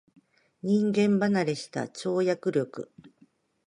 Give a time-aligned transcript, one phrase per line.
[0.63, 2.91] 人間離れした跳躍力